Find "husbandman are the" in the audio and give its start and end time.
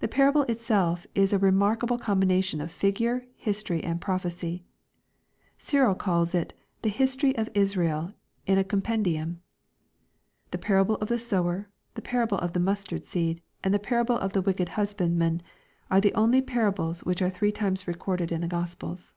14.80-16.14